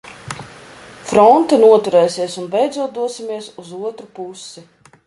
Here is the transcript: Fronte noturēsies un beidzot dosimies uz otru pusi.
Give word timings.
Fronte 1.09 1.59
noturēsies 1.65 2.39
un 2.45 2.49
beidzot 2.57 2.97
dosimies 2.99 3.53
uz 3.67 3.73
otru 3.93 4.11
pusi. 4.19 4.71